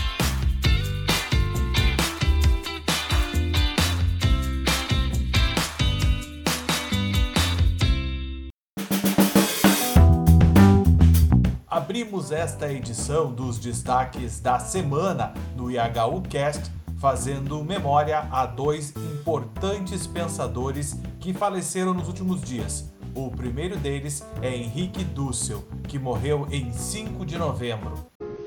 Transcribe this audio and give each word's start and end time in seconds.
Abrimos 11.82 12.30
esta 12.30 12.72
edição 12.72 13.32
dos 13.32 13.58
destaques 13.58 14.38
da 14.38 14.60
semana 14.60 15.34
no 15.56 15.68
IHU 15.68 16.22
Cast 16.30 16.70
fazendo 17.00 17.64
memória 17.64 18.20
a 18.30 18.46
dois 18.46 18.94
importantes 18.96 20.06
pensadores 20.06 20.96
que 21.18 21.34
faleceram 21.34 21.92
nos 21.92 22.06
últimos 22.06 22.40
dias. 22.40 22.88
O 23.16 23.32
primeiro 23.32 23.76
deles 23.76 24.24
é 24.40 24.54
Henrique 24.54 25.02
Dussel, 25.02 25.64
que 25.88 25.98
morreu 25.98 26.46
em 26.52 26.72
5 26.72 27.26
de 27.26 27.36
novembro. 27.36 27.94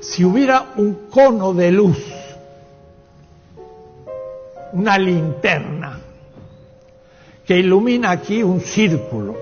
Se 0.01 0.23
hubiera 0.23 0.65
um 0.77 0.93
cono 0.93 1.53
de 1.53 1.71
luz, 1.71 2.05
uma 4.71 4.97
linterna, 4.97 5.99
que 7.43 7.57
ilumina 7.57 8.11
aqui 8.11 8.45
um 8.45 8.61
círculo, 8.61 9.35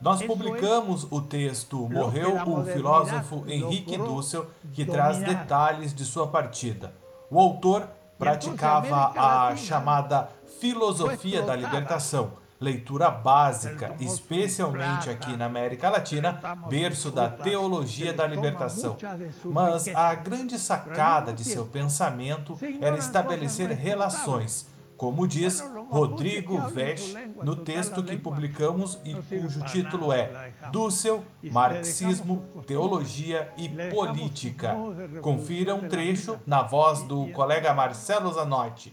nós 0.00 0.22
publicamos 0.22 1.06
o 1.10 1.20
texto 1.20 1.88
Morreu 1.88 2.36
o 2.46 2.64
filósofo 2.64 3.44
Henrique 3.46 3.96
Dussel, 3.96 4.46
que 4.72 4.84
traz 4.84 5.18
detalhes 5.18 5.94
de 5.94 6.04
sua 6.04 6.26
partida. 6.26 6.94
O 7.30 7.40
autor 7.40 7.88
praticava 8.18 9.12
a 9.16 9.56
chamada 9.56 10.28
filosofia 10.60 11.42
da 11.42 11.54
libertação, 11.56 12.32
leitura 12.60 13.10
básica, 13.10 13.94
especialmente 14.00 15.10
aqui 15.10 15.36
na 15.36 15.46
América 15.46 15.90
Latina, 15.90 16.40
berço 16.68 17.10
da 17.10 17.28
teologia 17.28 18.12
da 18.12 18.26
libertação. 18.26 18.96
Mas 19.44 19.88
a 19.88 20.14
grande 20.14 20.58
sacada 20.58 21.32
de 21.32 21.44
seu 21.44 21.66
pensamento 21.66 22.58
era 22.80 22.96
estabelecer 22.96 23.70
relações 23.70 24.75
como 24.96 25.26
diz 25.26 25.62
Rodrigo 25.90 26.58
Vesch 26.68 27.14
no 27.42 27.54
texto 27.54 28.02
que 28.02 28.16
publicamos 28.16 28.98
e 29.04 29.14
cujo 29.14 29.64
título 29.66 30.12
é 30.12 30.52
Dussel, 30.72 31.22
Marxismo, 31.42 32.44
Teologia 32.66 33.52
e 33.56 33.68
Política. 33.90 34.74
Confira 35.20 35.74
um 35.74 35.88
trecho 35.88 36.38
na 36.46 36.62
voz 36.62 37.02
do 37.02 37.26
colega 37.28 37.74
Marcelo 37.74 38.32
Zanotti. 38.32 38.92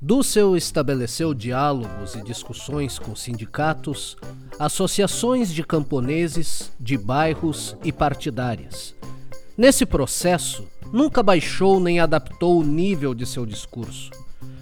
Dussel 0.00 0.56
estabeleceu 0.56 1.34
diálogos 1.34 2.14
e 2.14 2.22
discussões 2.22 2.98
com 2.98 3.16
sindicatos, 3.16 4.16
associações 4.58 5.52
de 5.52 5.64
camponeses, 5.64 6.70
de 6.78 6.96
bairros 6.96 7.76
e 7.82 7.90
partidárias. 7.90 8.94
Nesse 9.56 9.84
processo, 9.84 10.68
nunca 10.92 11.20
baixou 11.20 11.80
nem 11.80 11.98
adaptou 11.98 12.60
o 12.60 12.64
nível 12.64 13.12
de 13.12 13.26
seu 13.26 13.44
discurso 13.44 14.10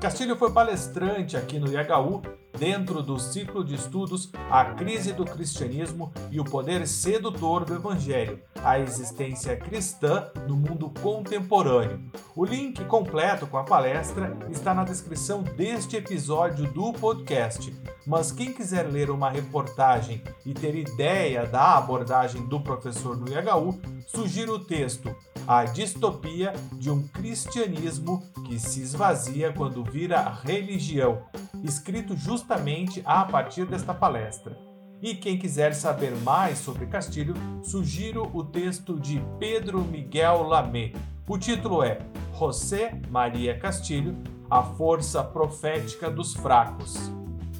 Castilho 0.00 0.34
foi 0.34 0.50
palestrante 0.50 1.36
aqui 1.36 1.60
no 1.60 1.68
IHU 1.68 2.22
dentro 2.58 3.02
do 3.02 3.18
ciclo 3.18 3.64
de 3.64 3.76
estudos 3.76 4.32
A 4.50 4.64
Crise 4.74 5.12
do 5.12 5.24
Cristianismo 5.24 6.12
e 6.30 6.40
o 6.40 6.44
Poder 6.44 6.86
Sedutor 6.88 7.64
do 7.64 7.74
Evangelho, 7.74 8.40
a 8.64 8.80
existência 8.80 9.56
cristã 9.56 10.28
no 10.48 10.56
mundo 10.56 10.92
contemporâneo. 11.00 12.00
O 12.34 12.44
link 12.44 12.84
completo 12.86 13.46
com 13.46 13.56
a 13.56 13.64
palestra 13.64 14.36
está 14.50 14.74
na 14.74 14.82
descrição 14.82 15.42
deste 15.42 15.96
episódio 15.96 16.70
do 16.72 16.92
podcast. 16.92 17.72
Mas 18.06 18.32
quem 18.32 18.52
quiser 18.52 18.90
ler 18.90 19.08
uma 19.08 19.30
reportagem 19.30 20.22
e 20.44 20.52
ter 20.52 20.74
ideia 20.74 21.46
da 21.46 21.76
abordagem 21.76 22.44
do 22.46 22.60
professor 22.60 23.16
no 23.16 23.28
IHU, 23.28 23.80
sugiro 24.06 24.54
o 24.54 24.58
texto 24.58 25.14
A 25.52 25.64
Distopia 25.64 26.52
de 26.74 26.92
um 26.92 27.02
Cristianismo 27.08 28.22
que 28.46 28.56
se 28.56 28.82
esvazia 28.82 29.52
quando 29.52 29.82
vira 29.82 30.30
religião, 30.44 31.24
escrito 31.64 32.16
justamente 32.16 33.02
a 33.04 33.24
partir 33.24 33.66
desta 33.66 33.92
palestra. 33.92 34.56
E 35.02 35.12
quem 35.12 35.36
quiser 35.36 35.74
saber 35.74 36.14
mais 36.18 36.58
sobre 36.58 36.86
Castilho, 36.86 37.34
sugiro 37.64 38.30
o 38.32 38.44
texto 38.44 38.94
de 39.00 39.20
Pedro 39.40 39.80
Miguel 39.80 40.44
Lamé. 40.44 40.92
O 41.26 41.36
título 41.36 41.82
é 41.82 41.98
José 42.38 43.00
Maria 43.10 43.58
Castilho, 43.58 44.16
a 44.48 44.62
força 44.62 45.20
profética 45.24 46.08
dos 46.08 46.32
fracos. 46.32 47.10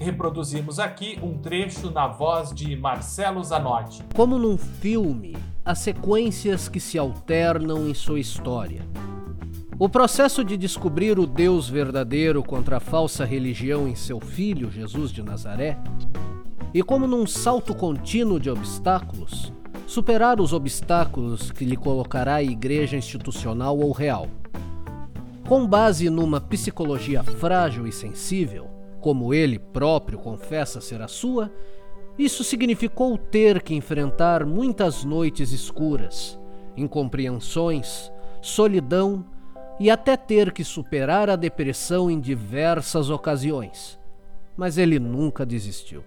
Reproduzimos 0.00 0.78
aqui 0.78 1.19
um 1.22 1.37
trecho 1.37 1.91
na 1.91 2.09
voz 2.09 2.55
de 2.55 2.75
Marcelo 2.75 3.44
Zanotti. 3.44 4.03
Como 4.15 4.38
num 4.38 4.56
filme, 4.56 5.37
as 5.62 5.81
sequências 5.81 6.71
que 6.71 6.81
se 6.81 6.99
alternam 6.99 7.87
em 7.87 7.93
sua 7.93 8.19
história. 8.19 8.81
O 9.78 9.91
processo 9.91 10.43
de 10.43 10.56
descobrir 10.56 11.19
o 11.19 11.27
Deus 11.27 11.69
verdadeiro 11.69 12.43
contra 12.43 12.79
a 12.79 12.81
falsa 12.81 13.26
religião 13.26 13.87
em 13.87 13.94
seu 13.94 14.19
filho, 14.20 14.70
Jesus 14.70 15.12
de 15.12 15.23
Nazaré, 15.23 15.76
e 16.73 16.82
como 16.82 17.06
num 17.06 17.26
salto 17.26 17.75
contínuo 17.75 18.41
de 18.41 18.49
obstáculos, 18.49 19.52
superar 19.87 20.41
os 20.41 20.55
obstáculos 20.55 21.52
que 21.52 21.67
lhe 21.67 21.76
colocará 21.76 22.37
a 22.37 22.43
igreja 22.43 22.97
institucional 22.97 23.79
ou 23.79 23.93
real. 23.93 24.29
Com 25.47 25.67
base 25.67 26.08
numa 26.08 26.41
psicologia 26.41 27.23
frágil 27.23 27.87
e 27.87 27.93
sensível, 27.93 28.80
como 29.00 29.32
ele 29.32 29.58
próprio 29.58 30.19
confessa 30.19 30.81
ser 30.81 31.00
a 31.02 31.08
sua, 31.08 31.52
isso 32.19 32.44
significou 32.44 33.17
ter 33.17 33.62
que 33.62 33.75
enfrentar 33.75 34.44
muitas 34.44 35.05
noites 35.05 35.52
escuras, 35.52 36.38
incompreensões, 36.76 38.12
solidão 38.43 39.25
e 39.79 39.91
até 39.91 40.17
ter 40.17 40.52
que 40.52 40.62
superar 40.62 41.31
a 41.31 41.37
depressão 41.37 42.11
em 42.11 42.20
diversas 42.20 43.08
ocasiões. 43.08 43.99
Mas 44.56 44.76
ele 44.76 44.99
nunca 44.99 45.47
desistiu. 45.47 46.05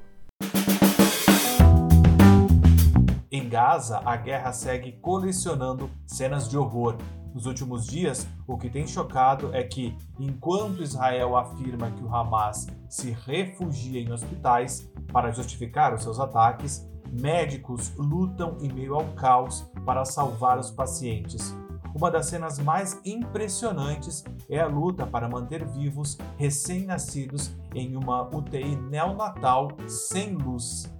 Em 3.36 3.50
Gaza, 3.50 4.00
a 4.06 4.16
guerra 4.16 4.54
segue 4.54 4.92
colecionando 4.92 5.90
cenas 6.06 6.48
de 6.48 6.56
horror. 6.56 6.98
Nos 7.34 7.48
últimos 7.48 7.88
dias, 7.88 8.28
o 8.46 8.60
que 8.60 8.70
tem 8.70 8.86
chocado 8.86 9.50
é 9.56 9.64
que, 9.64 9.98
enquanto 10.20 10.84
Israel 10.84 11.36
afirma 11.36 11.90
que 11.90 12.04
o 12.04 12.16
Hamas 12.16 12.68
se 12.88 13.10
refugia 13.10 14.00
em 14.00 14.12
hospitais 14.12 14.88
para 15.12 15.32
justificar 15.32 15.96
os 15.96 16.04
seus 16.04 16.20
ataques, 16.20 16.88
médicos 17.12 17.92
lutam 17.98 18.56
em 18.62 18.72
meio 18.72 18.94
ao 18.94 19.06
caos 19.16 19.62
para 19.84 20.06
salvar 20.06 20.60
os 20.60 20.70
pacientes. 20.70 21.56
Uma 21.96 22.12
das 22.12 22.28
cenas 22.28 22.60
mais 22.60 23.02
impressionantes 23.04 24.24
é 24.48 24.60
a 24.60 24.68
luta 24.68 25.08
para 25.08 25.28
manter 25.28 25.66
vivos 25.66 26.20
recém-nascidos 26.38 27.52
em 27.74 27.96
uma 27.96 28.30
UTI 28.30 28.76
neonatal 28.76 29.70
sem 29.88 30.36
luz. 30.36 30.93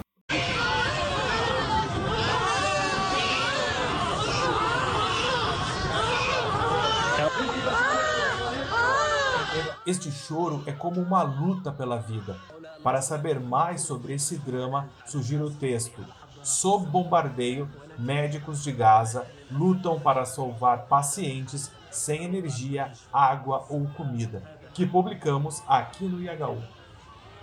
Este 9.94 10.12
choro 10.12 10.64
é 10.66 10.72
como 10.72 11.00
uma 11.00 11.22
luta 11.22 11.72
pela 11.72 12.00
vida. 12.00 12.36
Para 12.82 13.00
saber 13.00 13.40
mais 13.40 13.82
sobre 13.82 14.14
esse 14.14 14.38
drama, 14.38 14.90
sugiro 15.06 15.46
o 15.46 15.54
texto 15.54 16.04
Sob 16.42 16.88
bombardeio, 16.88 17.70
médicos 18.00 18.64
de 18.64 18.72
Gaza 18.72 19.28
lutam 19.52 20.00
para 20.00 20.26
salvar 20.26 20.88
pacientes 20.88 21.70
sem 21.92 22.24
energia, 22.24 22.92
água 23.14 23.68
ou 23.70 23.86
comida, 23.90 24.42
que 24.74 24.84
publicamos 24.84 25.62
aqui 25.68 26.06
no 26.06 26.20
IHU. 26.20 26.64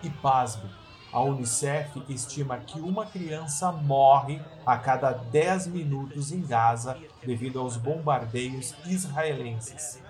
E 0.03 0.11
pasme, 0.11 0.69
a 1.13 1.21
Unicef 1.21 2.03
estima 2.09 2.59
que 2.59 2.81
uma 2.81 3.07
criança 3.07 3.71
morre 3.71 4.43
a 4.67 4.77
cada 4.77 5.13
10 5.13 5.69
minutos 5.69 6.33
em 6.33 6.41
Gaza 6.41 6.99
devido 7.25 7.61
aos 7.61 7.77
bombardeios 7.77 8.75
israelenses. 8.87 10.03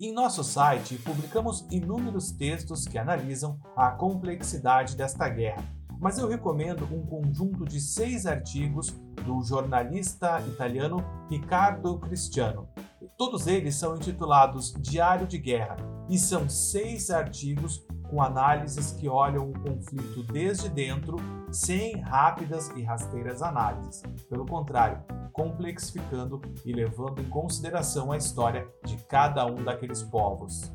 Em 0.00 0.12
nosso 0.12 0.44
site, 0.44 0.96
publicamos 0.98 1.66
inúmeros 1.72 2.30
textos 2.30 2.86
que 2.86 2.96
analisam 2.96 3.58
a 3.74 3.90
complexidade 3.90 4.96
desta 4.96 5.28
guerra, 5.28 5.64
mas 5.98 6.18
eu 6.18 6.28
recomendo 6.28 6.84
um 6.84 7.04
conjunto 7.04 7.64
de 7.64 7.80
seis 7.80 8.24
artigos 8.24 8.90
do 9.26 9.42
jornalista 9.42 10.40
italiano 10.42 11.04
Riccardo 11.28 11.98
Cristiano. 11.98 12.68
Todos 13.16 13.48
eles 13.48 13.74
são 13.74 13.96
intitulados 13.96 14.72
Diário 14.78 15.26
de 15.26 15.36
Guerra 15.36 15.74
e 16.08 16.16
são 16.16 16.48
seis 16.48 17.10
artigos 17.10 17.84
com 18.08 18.22
análises 18.22 18.92
que 18.92 19.08
olham 19.08 19.50
o 19.50 19.58
conflito 19.58 20.22
desde 20.22 20.68
dentro, 20.68 21.16
sem 21.50 22.00
rápidas 22.00 22.70
e 22.76 22.82
rasteiras 22.82 23.42
análises. 23.42 24.02
Pelo 24.28 24.46
contrário, 24.46 25.02
complexificando 25.32 26.40
e 26.64 26.72
levando 26.72 27.20
em 27.20 27.28
consideração 27.28 28.10
a 28.10 28.16
história 28.16 28.66
de 28.84 28.96
cada 29.04 29.46
um 29.46 29.62
daqueles 29.62 30.02
povos. 30.02 30.72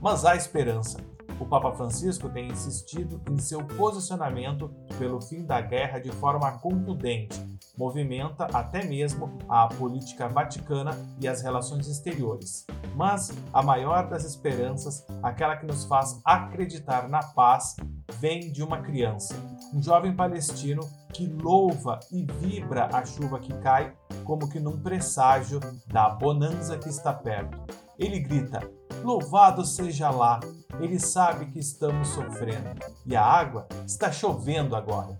Mas 0.00 0.24
há 0.24 0.34
esperança. 0.34 0.98
O 1.40 1.46
Papa 1.46 1.72
Francisco 1.72 2.28
tem 2.28 2.48
insistido 2.48 3.18
em 3.30 3.38
seu 3.38 3.64
posicionamento 3.64 4.70
pelo 4.98 5.22
fim 5.22 5.46
da 5.46 5.58
guerra 5.62 5.98
de 5.98 6.12
forma 6.12 6.52
contundente, 6.58 7.42
movimenta 7.78 8.44
até 8.52 8.84
mesmo 8.84 9.38
a 9.48 9.66
política 9.66 10.28
vaticana 10.28 10.90
e 11.18 11.26
as 11.26 11.40
relações 11.40 11.88
exteriores. 11.88 12.66
Mas 12.94 13.32
a 13.54 13.62
maior 13.62 14.10
das 14.10 14.24
esperanças, 14.24 15.06
aquela 15.22 15.56
que 15.56 15.64
nos 15.64 15.86
faz 15.86 16.20
acreditar 16.26 17.08
na 17.08 17.22
paz, 17.22 17.74
vem 18.18 18.52
de 18.52 18.62
uma 18.62 18.82
criança, 18.82 19.34
um 19.72 19.82
jovem 19.82 20.14
palestino 20.14 20.82
que 21.10 21.26
louva 21.26 21.98
e 22.12 22.26
vibra 22.38 22.90
a 22.92 23.02
chuva 23.04 23.40
que 23.40 23.54
cai 23.60 23.94
como 24.24 24.48
que 24.48 24.60
num 24.60 24.78
presságio 24.78 25.58
da 25.86 26.10
bonança 26.10 26.76
que 26.76 26.90
está 26.90 27.14
perto. 27.14 27.58
Ele 27.98 28.20
grita: 28.20 28.60
Louvado 29.03 29.65
seja 29.65 30.09
lá! 30.09 30.39
Ele 30.79 30.99
sabe 30.99 31.45
que 31.45 31.59
estamos 31.59 32.09
sofrendo 32.09 32.69
e 33.05 33.15
a 33.15 33.23
água 33.23 33.67
está 33.85 34.11
chovendo 34.11 34.75
agora. 34.75 35.17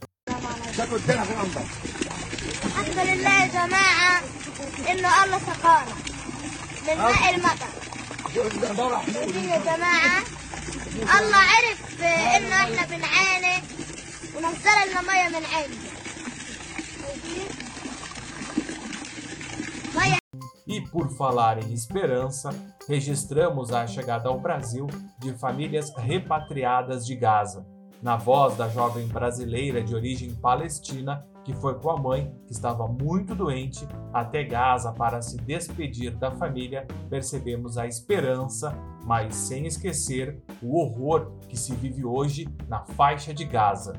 الله 11.20 11.38
عرف 11.38 12.02
انه 12.02 12.56
احنا 12.56 12.86
بنعاني 12.86 13.64
ونزل 14.36 14.90
لنا 14.92 15.02
ميه 15.02 15.28
من 15.30 15.46
عنده 15.46 15.96
Por 20.91 21.09
falar 21.11 21.63
em 21.63 21.73
esperança, 21.73 22.51
registramos 22.89 23.73
a 23.73 23.87
chegada 23.87 24.29
ao 24.29 24.41
Brasil 24.41 24.87
de 25.19 25.33
famílias 25.33 25.93
repatriadas 25.97 27.07
de 27.07 27.15
Gaza. 27.15 27.67
Na 28.03 28.17
voz 28.17 28.57
da 28.57 28.69
jovem 28.69 29.07
brasileira 29.07 29.83
de 29.83 29.95
origem 29.95 30.35
palestina, 30.35 31.25
que 31.45 31.53
foi 31.55 31.79
com 31.79 31.91
a 31.91 31.97
mãe, 31.97 32.35
que 32.47 32.53
estava 32.53 32.87
muito 32.87 33.35
doente, 33.35 33.87
até 34.13 34.45
Gaza 34.45 34.93
para 34.93 35.23
se 35.23 35.37
despedir 35.39 36.17
da 36.17 36.31
família, 36.31 36.87
percebemos 37.09 37.79
a 37.79 37.87
esperança, 37.87 38.75
mas 39.05 39.35
sem 39.35 39.67
esquecer 39.67 40.43
o 40.63 40.79
horror 40.79 41.33
que 41.49 41.57
se 41.57 41.75
vive 41.75 42.05
hoje 42.05 42.49
na 42.69 42.85
faixa 42.85 43.33
de 43.33 43.45
Gaza. 43.45 43.95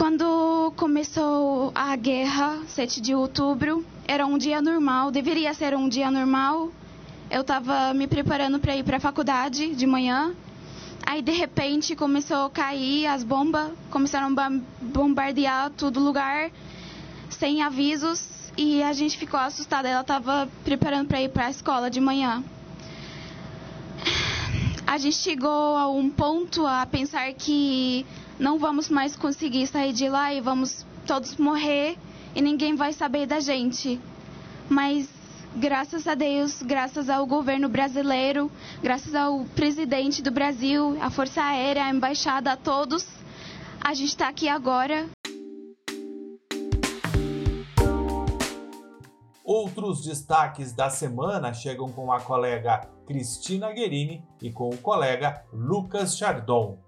Quando 0.00 0.72
começou 0.76 1.72
a 1.74 1.94
guerra, 1.94 2.60
7 2.68 3.02
de 3.02 3.14
outubro, 3.14 3.84
era 4.08 4.24
um 4.24 4.38
dia 4.38 4.62
normal, 4.62 5.10
deveria 5.10 5.52
ser 5.52 5.76
um 5.76 5.90
dia 5.90 6.10
normal. 6.10 6.70
Eu 7.30 7.42
estava 7.42 7.92
me 7.92 8.06
preparando 8.06 8.58
para 8.58 8.74
ir 8.74 8.82
para 8.82 8.96
a 8.96 9.00
faculdade 9.00 9.74
de 9.74 9.86
manhã. 9.86 10.34
Aí 11.04 11.20
de 11.20 11.32
repente 11.32 11.94
começou 11.94 12.46
a 12.46 12.50
cair 12.50 13.08
as 13.08 13.22
bombas, 13.22 13.72
começaram 13.90 14.34
a 14.38 14.50
bombardear 14.80 15.68
todo 15.68 16.00
lugar 16.00 16.50
sem 17.28 17.62
avisos 17.62 18.50
e 18.56 18.82
a 18.82 18.94
gente 18.94 19.18
ficou 19.18 19.38
assustada. 19.38 19.86
Ela 19.86 20.00
estava 20.00 20.48
preparando 20.64 21.08
para 21.08 21.20
ir 21.20 21.28
para 21.28 21.44
a 21.44 21.50
escola 21.50 21.90
de 21.90 22.00
manhã. 22.00 22.42
A 24.90 24.98
gente 24.98 25.18
chegou 25.18 25.76
a 25.76 25.88
um 25.88 26.10
ponto 26.10 26.66
a 26.66 26.84
pensar 26.84 27.32
que 27.34 28.04
não 28.40 28.58
vamos 28.58 28.88
mais 28.88 29.14
conseguir 29.14 29.68
sair 29.68 29.92
de 29.92 30.08
lá 30.08 30.34
e 30.34 30.40
vamos 30.40 30.84
todos 31.06 31.36
morrer 31.36 31.96
e 32.34 32.42
ninguém 32.42 32.74
vai 32.74 32.92
saber 32.92 33.24
da 33.24 33.38
gente. 33.38 34.00
Mas 34.68 35.08
graças 35.54 36.08
a 36.08 36.16
Deus, 36.16 36.60
graças 36.60 37.08
ao 37.08 37.24
governo 37.24 37.68
brasileiro, 37.68 38.50
graças 38.82 39.14
ao 39.14 39.44
presidente 39.54 40.20
do 40.20 40.32
Brasil, 40.32 40.98
a 41.00 41.08
Força 41.08 41.40
Aérea, 41.40 41.84
a 41.84 41.90
embaixada, 41.90 42.50
a 42.50 42.56
todos, 42.56 43.06
a 43.80 43.94
gente 43.94 44.08
está 44.08 44.26
aqui 44.26 44.48
agora. 44.48 45.06
Outros 49.52 50.02
destaques 50.02 50.72
da 50.72 50.88
semana 50.88 51.52
chegam 51.52 51.88
com 51.88 52.12
a 52.12 52.20
colega 52.20 52.82
Cristina 53.04 53.72
Guerini 53.72 54.24
e 54.40 54.52
com 54.52 54.68
o 54.68 54.76
colega 54.76 55.42
Lucas 55.52 56.16
Chardon. 56.16 56.78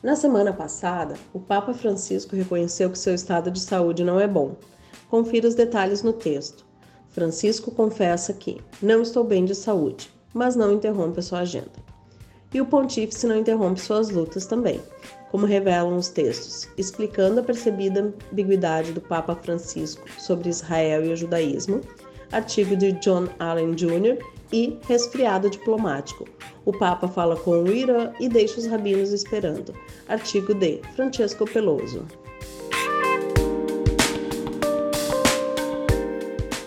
Na 0.00 0.14
semana 0.14 0.52
passada, 0.52 1.16
o 1.32 1.40
Papa 1.40 1.74
Francisco 1.74 2.36
reconheceu 2.36 2.88
que 2.88 3.00
seu 3.00 3.16
estado 3.16 3.50
de 3.50 3.58
saúde 3.58 4.04
não 4.04 4.20
é 4.20 4.28
bom. 4.28 4.54
Confira 5.10 5.48
os 5.48 5.56
detalhes 5.56 6.04
no 6.04 6.12
texto. 6.12 6.64
Francisco 7.08 7.72
confessa 7.72 8.32
que 8.32 8.60
não 8.80 9.02
estou 9.02 9.24
bem 9.24 9.44
de 9.44 9.56
saúde, 9.56 10.08
mas 10.32 10.54
não 10.54 10.72
interrompe 10.72 11.18
a 11.18 11.22
sua 11.22 11.40
agenda. 11.40 11.82
E 12.52 12.60
o 12.60 12.66
pontífice 12.66 13.26
não 13.26 13.38
interrompe 13.38 13.80
suas 13.80 14.10
lutas 14.10 14.46
também, 14.46 14.80
como 15.32 15.46
revelam 15.46 15.96
os 15.96 16.08
textos, 16.08 16.68
explicando 16.78 17.40
a 17.40 17.42
percebida 17.42 18.14
ambiguidade 18.30 18.92
do 18.92 19.00
Papa 19.00 19.34
Francisco 19.34 20.08
sobre 20.16 20.48
Israel 20.48 21.04
e 21.04 21.12
o 21.12 21.16
judaísmo, 21.16 21.80
artigo 22.34 22.76
de 22.76 22.92
John 22.92 23.28
Allen 23.38 23.74
Jr. 23.74 24.18
e 24.52 24.78
resfriado 24.88 25.48
diplomático, 25.48 26.24
o 26.64 26.72
Papa 26.72 27.06
fala 27.06 27.36
com 27.36 27.62
o 27.62 27.72
Irã 27.72 28.12
e 28.18 28.28
deixa 28.28 28.58
os 28.58 28.66
rabinos 28.66 29.12
esperando. 29.12 29.72
Artigo 30.08 30.52
de 30.52 30.80
Francesco 30.94 31.44
Peloso. 31.44 32.04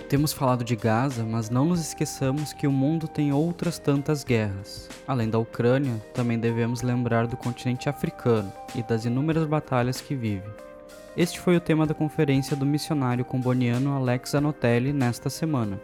Temos 0.08 0.32
falado 0.32 0.64
de 0.64 0.74
Gaza, 0.74 1.26
mas 1.26 1.50
não 1.50 1.66
nos 1.66 1.82
esqueçamos 1.82 2.54
que 2.54 2.66
o 2.66 2.72
mundo 2.72 3.10
tem 3.10 3.34
outras 3.34 3.78
tantas 3.78 4.24
guerras. 4.24 4.88
Além 5.06 5.30
da 5.30 5.38
Ucrânia, 5.38 6.02
também 6.14 6.40
devemos 6.40 6.82
lembrar 6.82 7.28
do 7.28 7.36
continente 7.36 7.90
africano 7.90 8.52
e 8.74 8.82
das 8.82 9.04
inúmeras 9.04 9.46
batalhas 9.46 10.00
que 10.00 10.16
vive. 10.16 10.48
Este 11.18 11.40
foi 11.40 11.58
o 11.58 11.60
tema 11.60 11.88
da 11.88 11.96
conferência 11.96 12.56
do 12.56 12.64
missionário 12.64 13.26
comboniano 13.26 13.92
Alex 13.92 14.36
Anotelli 14.36 14.94
nesta 14.94 15.32
semana. 15.32 15.82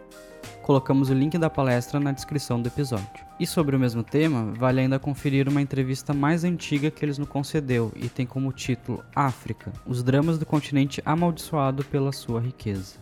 Colocamos 0.62 1.10
o 1.10 1.12
link 1.12 1.36
da 1.36 1.50
palestra 1.50 1.98
na 1.98 2.12
descrição 2.12 2.62
do 2.62 2.68
episódio. 2.68 3.26
E 3.40 3.44
sobre 3.44 3.74
o 3.74 3.78
mesmo 3.80 4.04
tema, 4.04 4.52
vale 4.56 4.82
ainda 4.82 4.96
conferir 4.96 5.48
uma 5.48 5.60
entrevista 5.60 6.14
mais 6.14 6.44
antiga 6.44 6.88
que 6.88 7.04
eles 7.04 7.18
nos 7.18 7.26
concedeu 7.26 7.90
e 7.96 8.08
tem 8.08 8.24
como 8.24 8.52
título 8.52 9.02
África: 9.12 9.72
Os 9.84 10.04
dramas 10.04 10.38
do 10.38 10.46
continente 10.46 11.02
amaldiçoado 11.04 11.84
pela 11.86 12.12
sua 12.12 12.40
riqueza. 12.40 12.94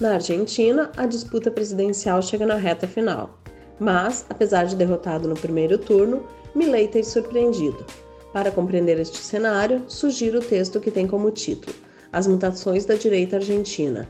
Na 0.00 0.14
Argentina, 0.14 0.90
a 0.96 1.04
disputa 1.04 1.50
presidencial 1.50 2.22
chega 2.22 2.46
na 2.46 2.56
reta 2.56 2.88
final. 2.88 3.38
Mas, 3.78 4.24
apesar 4.30 4.64
de 4.64 4.74
derrotado 4.74 5.28
no 5.28 5.34
primeiro 5.34 5.76
turno, 5.76 6.24
Milei 6.54 6.86
tem 6.86 7.02
surpreendido. 7.02 7.84
Para 8.30 8.50
compreender 8.50 8.98
este 8.98 9.16
cenário, 9.18 9.84
sugiro 9.88 10.38
o 10.38 10.44
texto 10.44 10.80
que 10.80 10.90
tem 10.90 11.06
como 11.06 11.30
título 11.30 11.74
As 12.12 12.26
Mutações 12.26 12.84
da 12.84 12.94
Direita 12.94 13.36
Argentina, 13.36 14.08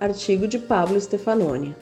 artigo 0.00 0.48
de 0.48 0.58
Pablo 0.58 0.98
Stefanoni. 0.98 1.76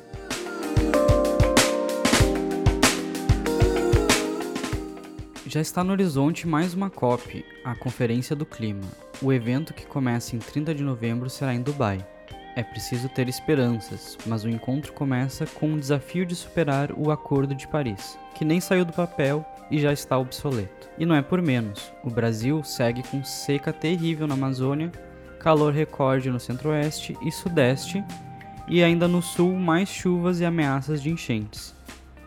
Já 5.47 5.61
está 5.61 5.83
no 5.83 5.93
horizonte 5.93 6.47
mais 6.47 6.75
uma 6.75 6.90
COP, 6.90 7.45
a 7.64 7.75
Conferência 7.76 8.35
do 8.35 8.47
Clima. 8.47 8.87
O 9.23 9.33
evento 9.33 9.75
que 9.75 9.87
começa 9.87 10.35
em 10.35 10.38
30 10.40 10.75
de 10.75 10.83
novembro 10.83 11.31
será 11.31 11.55
em 11.55 11.62
Dubai. 11.62 12.05
É 12.57 12.64
preciso 12.64 13.09
ter 13.09 13.29
esperanças, 13.29 14.19
mas 14.26 14.45
o 14.45 14.49
encontro 14.49 14.93
começa 14.93 15.47
com 15.47 15.73
o 15.73 15.79
desafio 15.79 16.26
de 16.26 16.35
superar 16.35 16.93
o 16.93 17.12
Acordo 17.12 17.55
de 17.55 17.67
Paris, 17.69 18.19
que 18.35 18.45
nem 18.45 18.61
saiu 18.61 18.85
do 18.85 18.93
papel 18.93 19.45
e 19.70 19.78
já 19.78 19.92
está 19.92 20.18
obsoleto. 20.18 20.88
E 20.98 21.06
não 21.06 21.14
é 21.14 21.22
por 21.22 21.40
menos, 21.40 21.92
o 22.02 22.10
Brasil 22.10 22.64
segue 22.64 23.04
com 23.04 23.22
seca 23.22 23.72
terrível 23.72 24.26
na 24.26 24.34
Amazônia, 24.34 24.90
calor 25.38 25.72
recorde 25.72 26.30
no 26.30 26.40
centro-oeste 26.40 27.16
e 27.22 27.30
sudeste, 27.30 28.04
e 28.68 28.82
ainda 28.82 29.08
no 29.08 29.22
sul 29.22 29.56
mais 29.56 29.88
chuvas 29.88 30.40
e 30.40 30.44
ameaças 30.44 31.02
de 31.02 31.10
enchentes. 31.10 31.74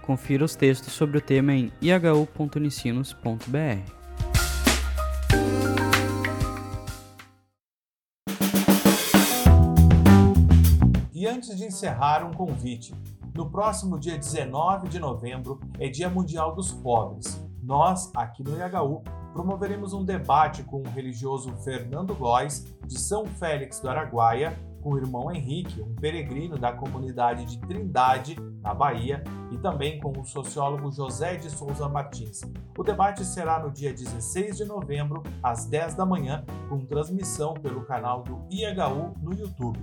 Confira 0.02 0.44
os 0.44 0.56
textos 0.56 0.94
sobre 0.94 1.18
o 1.18 1.22
tema 1.22 1.54
em 1.54 1.72
ihu.unicinos.br. 1.82 4.04
E 11.14 11.26
antes 11.26 11.56
de 11.56 11.64
encerrar, 11.64 12.26
um 12.26 12.34
convite. 12.34 12.94
No 13.36 13.50
próximo 13.50 13.98
dia 13.98 14.16
19 14.16 14.88
de 14.88 15.00
novembro 15.00 15.60
é 15.80 15.90
Dia 15.90 16.08
Mundial 16.08 16.54
dos 16.54 16.72
Pobres. 16.72 17.44
Nós, 17.64 18.12
aqui 18.16 18.44
no 18.44 18.52
IHU, 18.52 19.02
promoveremos 19.34 19.92
um 19.92 20.06
debate 20.06 20.62
com 20.62 20.82
o 20.82 20.90
religioso 20.90 21.52
Fernando 21.64 22.14
Góes, 22.14 22.64
de 22.86 23.00
São 23.00 23.26
Félix 23.26 23.80
do 23.80 23.90
Araguaia, 23.90 24.56
com 24.84 24.92
o 24.92 24.98
irmão 25.00 25.32
Henrique, 25.32 25.82
um 25.82 25.96
peregrino 25.96 26.60
da 26.60 26.74
comunidade 26.74 27.46
de 27.46 27.58
Trindade, 27.58 28.36
na 28.62 28.72
Bahia, 28.72 29.24
e 29.52 29.58
também 29.58 30.00
com 30.00 30.12
o 30.12 30.26
sociólogo 30.26 30.92
José 30.92 31.36
de 31.36 31.50
Souza 31.50 31.90
Martins. 31.90 32.42
O 32.78 32.84
debate 32.84 33.26
será 33.26 33.60
no 33.60 33.72
dia 33.72 33.92
16 33.92 34.58
de 34.58 34.66
novembro, 34.66 35.24
às 35.42 35.66
10 35.66 35.96
da 35.96 36.06
manhã, 36.06 36.46
com 36.70 36.86
transmissão 36.86 37.56
pelo 37.56 37.84
canal 37.84 38.22
do 38.22 38.46
IHU 38.52 39.16
no 39.24 39.34
YouTube. 39.34 39.80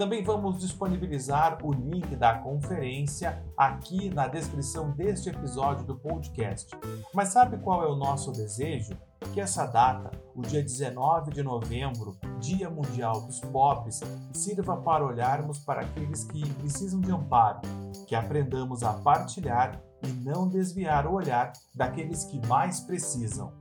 Também 0.00 0.24
vamos 0.24 0.58
disponibilizar 0.58 1.58
o 1.62 1.74
link 1.74 2.16
da 2.16 2.38
conferência 2.38 3.44
aqui 3.54 4.08
na 4.08 4.26
descrição 4.28 4.92
deste 4.92 5.28
episódio 5.28 5.84
do 5.84 5.94
podcast. 5.94 6.74
Mas 7.12 7.28
sabe 7.28 7.58
qual 7.58 7.84
é 7.84 7.86
o 7.86 7.94
nosso 7.94 8.32
desejo? 8.32 8.96
Que 9.34 9.42
essa 9.42 9.66
data, 9.66 10.10
o 10.34 10.40
dia 10.40 10.62
19 10.62 11.32
de 11.32 11.42
novembro, 11.42 12.16
Dia 12.38 12.70
Mundial 12.70 13.20
dos 13.20 13.40
Pobres, 13.40 14.00
sirva 14.32 14.74
para 14.78 15.04
olharmos 15.04 15.58
para 15.58 15.82
aqueles 15.82 16.24
que 16.24 16.48
precisam 16.54 17.02
de 17.02 17.12
amparo, 17.12 17.60
que 18.06 18.14
aprendamos 18.14 18.82
a 18.82 18.94
partilhar 18.94 19.82
e 20.02 20.08
não 20.08 20.48
desviar 20.48 21.06
o 21.06 21.12
olhar 21.12 21.52
daqueles 21.74 22.24
que 22.24 22.40
mais 22.46 22.80
precisam. 22.80 23.52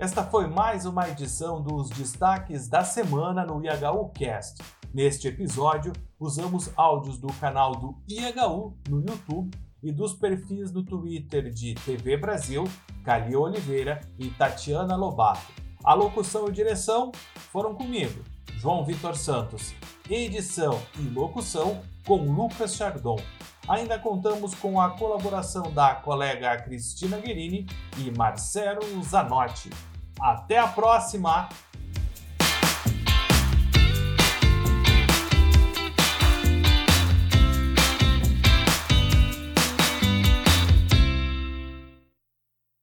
Esta 0.00 0.24
foi 0.24 0.46
mais 0.46 0.86
uma 0.86 1.06
edição 1.10 1.60
dos 1.60 1.90
destaques 1.90 2.66
da 2.66 2.82
semana 2.82 3.44
no 3.44 3.62
IHU 3.62 4.08
Cast. 4.14 4.62
Neste 4.94 5.28
episódio, 5.28 5.92
usamos 6.18 6.70
áudios 6.74 7.18
do 7.18 7.26
canal 7.34 7.72
do 7.72 7.94
IHU 8.08 8.74
no 8.88 9.02
YouTube 9.02 9.54
e 9.82 9.92
dos 9.92 10.14
perfis 10.14 10.72
no 10.72 10.82
Twitter 10.82 11.50
de 11.50 11.74
TV 11.74 12.16
Brasil, 12.16 12.64
Cali 13.04 13.36
Oliveira 13.36 14.00
e 14.18 14.30
Tatiana 14.30 14.96
Lobato. 14.96 15.52
A 15.84 15.92
locução 15.92 16.48
e 16.48 16.52
direção 16.52 17.12
foram 17.52 17.74
comigo, 17.74 18.24
João 18.54 18.82
Vitor 18.82 19.14
Santos. 19.14 19.74
Edição 20.08 20.80
e 20.98 21.02
locução 21.10 21.82
com 22.06 22.24
Lucas 22.24 22.74
Chardon. 22.74 23.20
Ainda 23.68 23.98
contamos 23.98 24.54
com 24.54 24.80
a 24.80 24.96
colaboração 24.96 25.70
da 25.74 25.94
colega 25.94 26.56
Cristina 26.62 27.18
Guerini 27.18 27.66
e 27.98 28.10
Marcelo 28.10 28.80
Zanotti. 29.04 29.68
Até 30.20 30.58
a 30.58 30.66
próxima! 30.66 31.48